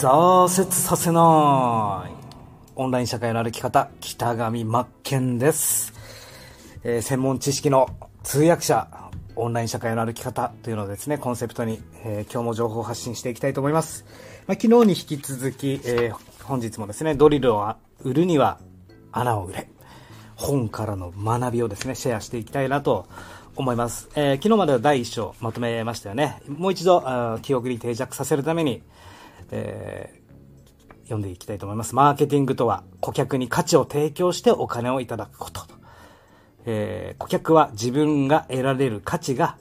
[0.00, 2.10] 挫折させない
[2.74, 5.92] オンライン社会の歩き方北上真剣です、
[6.82, 7.86] えー、専門知識の
[8.22, 14.06] 通訳者オンライン社会の歩き方というのをですねコンセプトに、えー、今日も情報を発信していきたいと思います、
[14.46, 18.58] まあ、昨日に引き続き、えー、本日もですねドリルを売るには
[19.12, 19.68] 穴を売れ
[20.34, 23.06] 本からの学びをですねシェアしていきたいなと
[23.54, 24.08] 思います。
[24.14, 26.40] え、昨日までは第1章まとめましたよね。
[26.46, 28.82] もう一度、記憶に定着させるために、
[29.50, 31.94] えー、読んでいきたいと思います。
[31.94, 35.62] マーケティングとは、顧客に価値を提供してお金をいただくこと。
[36.66, 39.56] えー、顧客は自分が得られる価値が、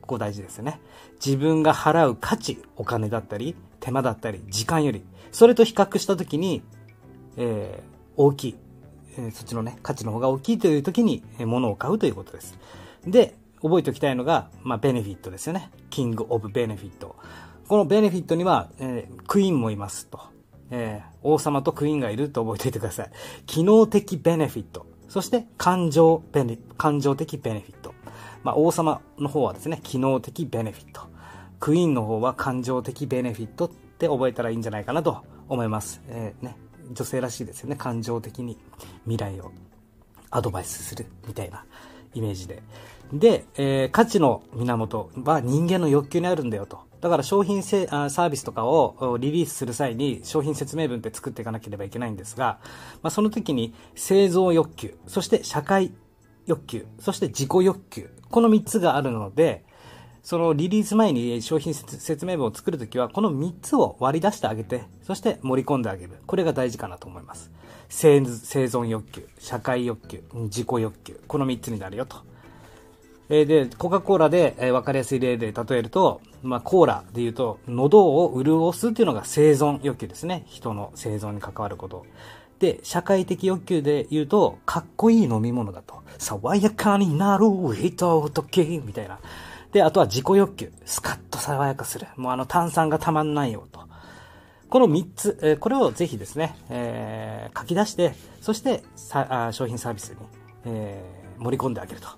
[0.00, 0.80] ここ大事ですよね。
[1.24, 6.62] 自分が払う価値、お金だったり、手間だったり、時間より、それと比較したときに、
[7.36, 8.56] えー、大きい。
[9.16, 12.58] えー、そっちのね、価値の方が大きいという時に、えー、物を買うということです。
[13.06, 15.70] で、覚えておきたいのが、まあ、ベネフィットですよね。
[15.90, 17.16] キング・オブ・ベネフィット。
[17.74, 20.20] このベネフィットには、えー、クイーンもいますと。
[20.70, 23.10] えー、王様とクイーンがいると覚えておいてください。
[23.46, 24.86] 機能的ベネフィット。
[25.08, 27.92] そして感情ベネ、感情的ベネフィット。
[28.44, 31.00] まあ、王様の方はですね、機能的ベネフィット。
[31.58, 36.00] クイーンの方は感情的ベネフィットって覚えたらいいんじゃないかなと思います。
[36.06, 36.56] えー、ね、
[36.92, 37.74] 女性らしいですよね。
[37.74, 38.56] 感情的に
[39.02, 39.50] 未来を
[40.30, 41.64] アドバイスするみたいな
[42.14, 42.62] イメージで。
[43.12, 46.93] で、えー、価値の源は人間の欲求にあるんだよと。
[47.04, 52.60] だから商品せサービスとかをリリースする際に商品説明文って作っていかなければいけないんですが、
[53.02, 55.92] まあ、その時に製造欲求、そして社会
[56.46, 59.66] 欲求、そして自己欲求、この3つがあるので、
[60.22, 66.12] そのリリース前に商品説明文を作るときは、この3つを割り出してあげて、そして盛り込んであげる。
[66.26, 67.52] これが大事かなと思います。
[67.90, 72.16] 生存欲求、社会欲求、自己欲求、この3つになるよと。
[73.30, 80.44] えで、コカ・コーラで、えー、分かりやすい例で例えると、まあ、コーラで言うと、喉を潤すっていうのが生存欲求ですね。
[80.46, 82.04] 人の生存に関わること。
[82.58, 86.02] で、社会的欲求で言うと、かっこいい飲み物だと。
[86.18, 89.18] 爽やかになる人時みたいな。
[89.72, 90.72] で、あとは自己欲求。
[90.84, 92.06] スカッと爽やかする。
[92.16, 93.80] もうあの炭酸がたまんないよと。
[94.68, 100.16] この3つ、えー、これをぜひですね、えー、書き出して、そしてさあ商品サービスに、
[100.64, 102.08] えー、盛り込んであげると。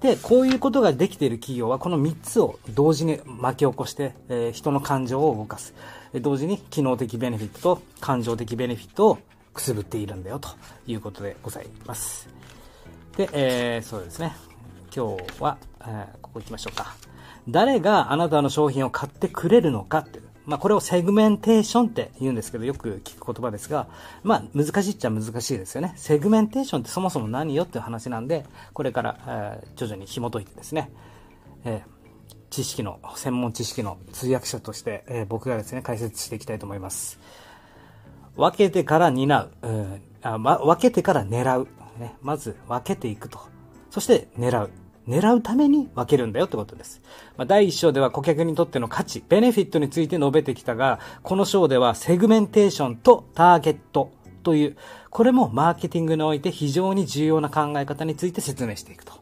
[0.00, 5.74] で、こういうことができている企業は、この3つを同時に巻き起こして、えー、人の感情を動かす。
[6.20, 9.18] 同時に機能的ベネフィットと感情的ベネフィットを
[9.52, 10.50] くすぶっているんだよと
[10.86, 12.28] いうことでございます。
[13.16, 14.34] で、えー、そうですね。
[14.94, 16.94] 今日は、えー、ここ行きましょうか。
[17.48, 23.88] 誰があなたの商品を買ってくれるのかってまあ、これをセグメンテーションって言うんですけど、よく聞く言葉ですが、
[24.22, 25.92] まあ、難しいっちゃ難しいですよね。
[25.96, 30.92] セグメンテーションってそもそも何よっていう話なんで、これから、えー、徐々に紐解いてですね、
[31.64, 37.18] えー、知識の、専門知識の通訳者として、えー、僕がですね、解説していきたいと思います。
[38.36, 39.50] 分けてから担う。
[39.62, 41.68] うん、あま、分けてから狙う。
[41.98, 43.40] ね、まず分けていくと。
[43.90, 44.70] そして狙う。
[45.08, 47.00] 狙うために分けるんだよってことです。
[47.36, 54.10] まあ、第1章では顧客にとっての価値、ベネフィットについて述べてきたが、この章ではセグメンテーションとターゲット
[54.42, 54.76] という、
[55.10, 59.12] これもマーケティングにおいて非常に重要な考え方について説明していくと。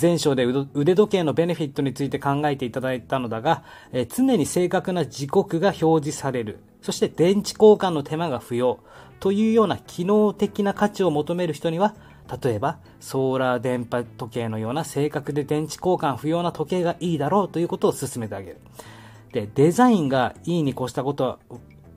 [0.00, 3.62] 前章で腕時計のベネフィットについて考えていただいたのだが、
[3.92, 6.58] えー、常に正確な時刻が表示される。
[6.82, 8.80] そして電池交換の手間が不要。
[9.20, 11.94] というような機能的な価値を求める人には、
[12.42, 18.58] 例えば、ソーラー電波時計のような正確で電池交換不要な時計がいいだろうということを勧めてあげる。
[19.32, 21.38] で、デザインがいいに越したこと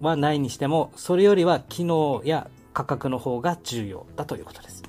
[0.02, 4.84] はないにしても、それよりは機能や価格の方が重要だということです。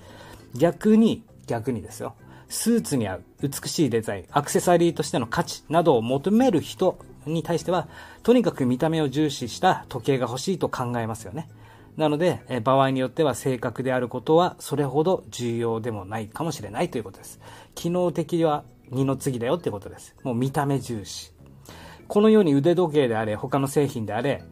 [0.54, 2.14] 逆に、逆にですよ。
[2.48, 7.86] スーツに合う美しいデザイン、アクセサリーとしての価値などを求める人に対しては、
[8.22, 11.48] とにかく見た目を重視した時計が欲しいと考えますよね。
[12.00, 17.40] なので、え場合によっては正確であることはそれほど重要でもないかもしれないということです。
[17.74, 20.16] 機能的は二の次だよってことです。
[20.22, 21.30] もう見た目重視。
[22.08, 24.42] このように腕時計であれ、他の製品であれ、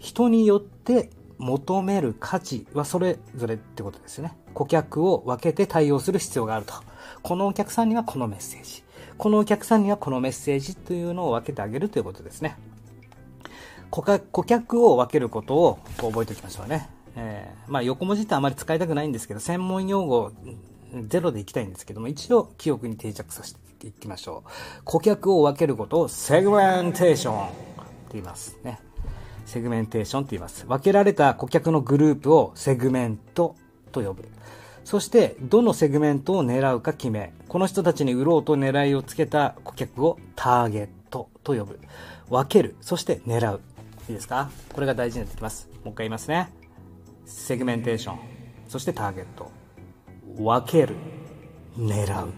[0.00, 4.36] 人によって求める価値はそれぞれってことですよね。
[4.52, 6.74] 顧客を分けて対応する必要があると。
[7.22, 8.82] このお客さんにはこのメッセージ。
[9.16, 12.58] このお客さんにはこのメッセージというのを分けてあげるということですね。
[13.90, 16.88] 顧客を分けることを覚えておきましょうね。
[17.16, 20.32] えー、まあ横文字ってあまり使いたくないんですけど、専門用語
[21.06, 24.82] ゼロでいきたいんですけども、一応記憶に定着させていきましょう。
[24.84, 27.54] 顧客を分けることをセグメンテーションって
[28.12, 28.80] 言いますね。
[29.46, 30.66] セグメンテーションって言います。
[30.66, 33.56] 分けられた顧客のグループをセグメント
[33.92, 34.28] と呼ぶ。
[34.84, 41.78] そして、どのセグメントを狙うか決め、この人たちに売ろうと狙いをつけた顧客をターゲットと呼ぶ。
[42.30, 43.60] 分ける、そして狙う。
[44.08, 44.50] いいですか？
[44.72, 45.68] これが大事になってきます。
[45.84, 46.50] もう一回言いますね。
[47.26, 48.18] セグメンテーション、
[48.66, 49.50] そしてターゲット。
[50.38, 50.94] 分ける、
[51.76, 52.32] 狙う。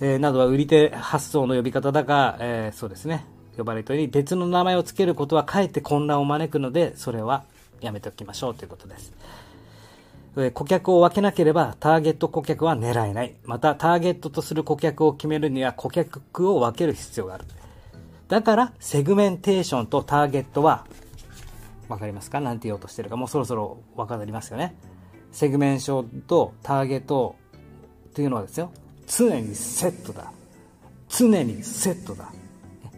[0.00, 3.26] えー、などは売り手発想の呼び方だが、えー、そうですね。
[3.58, 7.44] 呼ばれたように別の名前を付けることはかえって混乱を招くので、それは
[7.80, 9.12] やめておきましょうということです。
[10.54, 13.34] 顧客を分けなければターゲット顧客は狙えない。
[13.44, 17.44] またターゲットとする顧客を決めるには顧客を分ける必要がある。
[18.34, 20.84] だからセグメンテーションとターゲットは
[21.88, 22.40] 分かりますか？
[22.40, 24.74] 何て言おうとしてるかもうそろそろ分かりますよね。
[25.30, 27.36] セグメンテーションとターゲット
[28.12, 28.72] というのはですよ。
[29.06, 30.32] 常にセットだ。
[31.08, 32.32] 常にセットだ。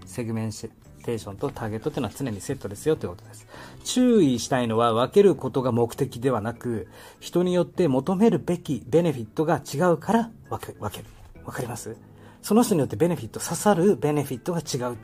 [0.06, 3.46] セグメンテーションとターゲットというのは常にセットですよということです。
[3.84, 6.88] 注意したいのは分けることが目的ではなく、
[7.20, 11.04] 人によって求めるべきベネフィットが違うから分け分ける。
[11.44, 11.94] わかります？
[12.40, 14.96] その人によってベネフィット、刺さるベネフィットが違う。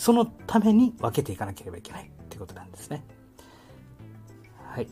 [0.00, 3.04] そのために分けていかなければいけないということなんですね。
[4.72, 4.88] はい。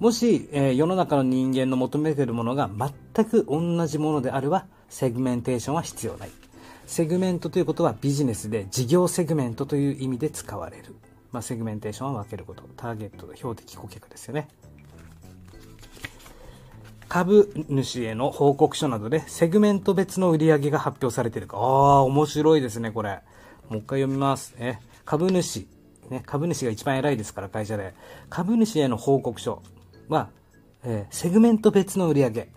[0.00, 2.68] もし、えー、世の中の人間の求めているものが
[3.14, 6.30] 全く同じものであれば、セグメンテーションは必要ない。
[6.86, 10.96] セグメントということはビジネスで事業セグメントという意味で使われる。
[11.30, 12.64] まあ、セグメンテーションは分けること。
[12.76, 14.48] ターゲット、標的顧客ですよね。
[17.06, 21.58] 株主への報告書などでセグメント別の売り上げが発表されているか。
[21.58, 23.20] ああ、面白いですね、これ。
[23.68, 24.54] もう一回読みます。
[24.58, 25.66] え株主、
[26.10, 27.94] ね、株主が一番偉いですから、会社で。
[28.28, 29.62] 株主への報告書
[30.08, 30.28] は、
[30.84, 32.48] えー、セグメント別の売り上げ。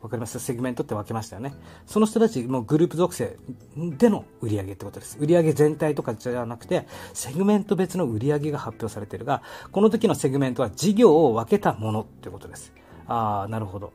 [0.00, 0.40] わかります？
[0.40, 1.54] セグメントって分けましたよね。
[1.86, 3.36] その人たち、もグループ属性
[3.76, 5.16] での売り上げってことです。
[5.20, 12.72] 売り上げ全体とかじゃなくて、セグメント別の売り上げが発表されているが、この時のセグメントは事業を分けたものってことです。
[13.06, 13.92] ああ、なるほど。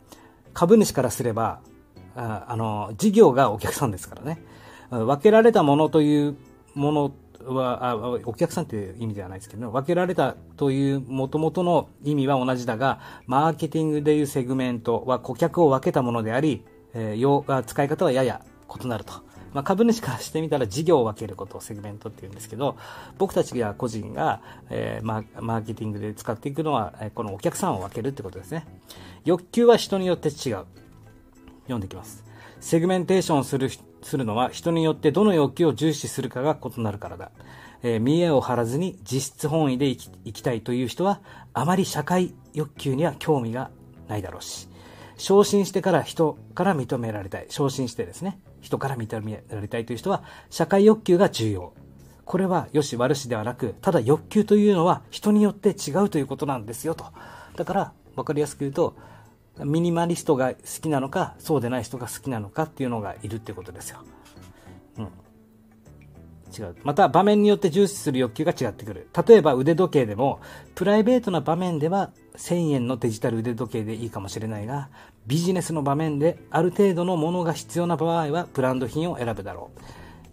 [0.54, 1.60] 株主からすれば、
[2.16, 4.42] ああの、事業がお客さんですからね。
[4.90, 6.36] 分けられたものという
[6.76, 7.12] もの
[7.46, 16.64] は、あお客さんという意味ではないですけど、分けられたという元々の意味は同じだが、マーケティングでいうセグメントは顧客を分けたものであり、
[16.94, 18.42] えー、使い方はやや
[18.84, 19.14] 異なると。
[19.54, 22.76] まあ、株主からしてみたら事業を分けることをセグメントって言うんですけど、
[23.18, 28.68] 僕たちが個人が、えー、マーケティングで使っていくのは、このお客さんを分けるってことですね。
[29.26, 30.66] 欲求は人によって違う。
[31.64, 32.27] 読んでいきます。
[32.60, 33.70] セグメンテーションする
[34.02, 37.32] するのは人によってどの欲求を重視するかが異なるからだ。
[37.84, 41.22] えー、見栄を張らずに実質本位で生き生きたいという人は
[41.54, 43.70] あまり社会欲求には興味が
[44.08, 44.68] ないだろうし、
[45.18, 47.48] 昇進してから人から認められたい。
[47.50, 51.74] 昇進してですね、人から認められたいという人は社会欲求が重要。
[52.26, 57.06] これは良し悪しではなく、ただ欲求というのは人によって違うということなんですよと。
[57.56, 58.96] だから、わかりやすく言うと、
[59.66, 64.00] ミニマリストが好きなのか、そうでない人が好きなのかっていうのがいるってことですよ。
[64.98, 65.10] うん。
[66.58, 66.76] 違う。
[66.84, 69.10] また、場面によって重視する欲求が違ってくる。
[69.28, 70.40] 例えば腕時計でも、
[70.76, 74.90] プライベートな場面では1000円のデジタル腕時計でいいかもしれないが、
[75.26, 79.82] ビジネスの場面である程度のものが必要な場合はブランド品を選ぶだろう。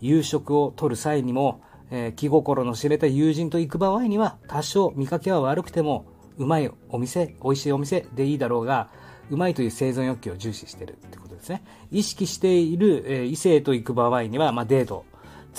[0.01, 6.07] 夕食を取る際にも、えー、気心の知れた友人と行く場合には多少見かけは悪くても
[6.37, 8.91] うまいお店、美味しいお店でいいだろうが、
[9.31, 11.63] うまいという生存欲求を重視してるってことですね。
[11.91, 15.05] 意識している、え、異性と行く場合には、まあ、デート、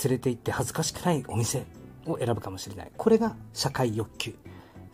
[0.04, 1.64] 連れて行って恥ずかしくないお店
[2.06, 2.92] を選ぶかもしれない。
[2.96, 4.36] これが社会欲求で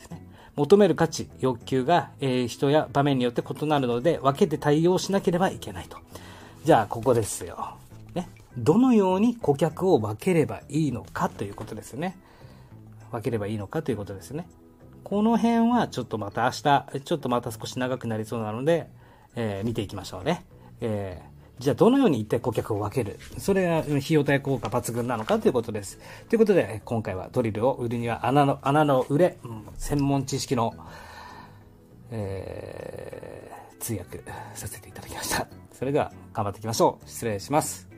[0.00, 0.26] すね。
[0.56, 5.98] 求める価値、欲求が、え、人や場面によって異なるので、分けて対応しなければいけないと。
[6.64, 7.76] じゃあ、ここですよ。
[8.14, 8.28] ね。
[8.56, 12.16] どのように顧客を分ければいいのかということですね。
[13.10, 14.46] 分ければいいのかということですね。
[15.04, 18.88] この辺はちょっとまた明日、ちょっとまた少し長くなりそうなので、
[19.36, 20.44] えー、見ていきましょうね。
[20.80, 23.18] えー、じゃあどのように一体顧客を分ける？
[23.38, 25.98] それが費用対効果抜群なのかということです。
[26.28, 29.38] ということで、今回はドリルを売るには穴の、穴の売れ、
[29.76, 30.74] 専門知識の、
[32.10, 35.46] えー、通訳させていただきました。
[35.72, 37.08] それでは頑張っていきましょう。
[37.08, 37.88] 失礼します。